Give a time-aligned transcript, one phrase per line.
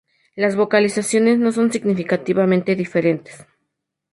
[0.35, 3.45] Las vocalizaciones no son significativamente diferentes.